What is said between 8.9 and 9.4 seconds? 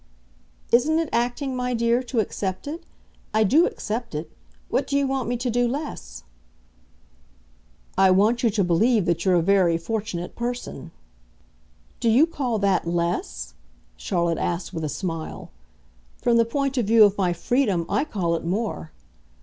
that you're